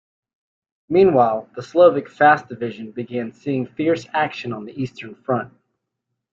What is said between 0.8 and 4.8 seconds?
Meanwhile, the Slovak Fast Division began seeing fierce action on the